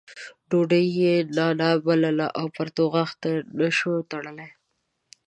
[0.49, 3.09] ډوډۍ یې نانا بلله او پرتوګاښ
[3.57, 4.49] نه شوای تړلی.